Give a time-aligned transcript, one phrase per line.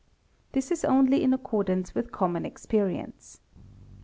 [0.53, 3.39] This is only in accordance with common experience.